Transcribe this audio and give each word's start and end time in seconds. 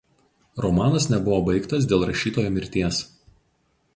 Romanas 0.65 1.05
nebuvo 1.13 1.37
baigtas 1.51 1.85
dėl 1.93 2.07
rašytojo 2.11 2.53
mirties. 2.57 3.05